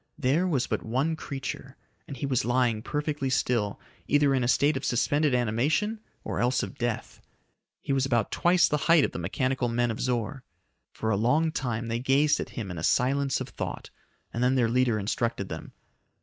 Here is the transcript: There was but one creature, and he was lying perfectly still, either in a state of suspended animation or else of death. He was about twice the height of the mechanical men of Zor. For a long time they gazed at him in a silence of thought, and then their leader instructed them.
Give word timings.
There 0.17 0.47
was 0.47 0.65
but 0.65 0.81
one 0.83 1.15
creature, 1.15 1.77
and 2.07 2.17
he 2.17 2.25
was 2.25 2.43
lying 2.43 2.81
perfectly 2.81 3.29
still, 3.29 3.79
either 4.07 4.33
in 4.33 4.43
a 4.43 4.47
state 4.47 4.75
of 4.75 4.83
suspended 4.83 5.35
animation 5.35 5.99
or 6.23 6.39
else 6.39 6.63
of 6.63 6.79
death. 6.79 7.21
He 7.81 7.93
was 7.93 8.03
about 8.03 8.31
twice 8.31 8.67
the 8.67 8.77
height 8.89 9.05
of 9.05 9.11
the 9.11 9.19
mechanical 9.19 9.69
men 9.69 9.91
of 9.91 9.99
Zor. 10.01 10.43
For 10.91 11.11
a 11.11 11.15
long 11.17 11.51
time 11.51 11.87
they 11.87 11.99
gazed 11.99 12.39
at 12.39 12.49
him 12.57 12.71
in 12.71 12.79
a 12.79 12.83
silence 12.83 13.39
of 13.41 13.49
thought, 13.49 13.91
and 14.33 14.43
then 14.43 14.55
their 14.55 14.69
leader 14.69 14.97
instructed 14.97 15.49
them. 15.49 15.71